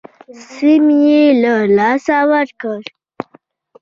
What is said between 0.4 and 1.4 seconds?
سیمې یې